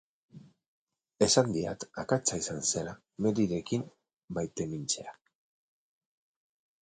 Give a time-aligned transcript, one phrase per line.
[1.25, 3.85] Esan diat akatsa izan zela Meryrekin
[4.37, 5.13] maitemintzea.